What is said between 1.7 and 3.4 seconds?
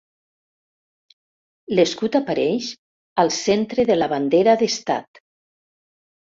L'escut apareix al